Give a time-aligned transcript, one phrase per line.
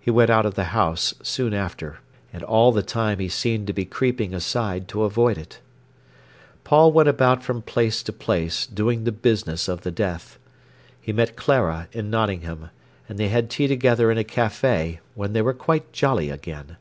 [0.00, 1.98] He went out of the house soon after.
[2.32, 5.60] And all the time he seemed to be creeping aside to avoid it.
[6.64, 10.38] Paul went about from place to place, doing the business of the death.
[10.98, 12.70] He met Clara in Nottingham,
[13.06, 16.78] and they had tea together in a café, when they were quite jolly again.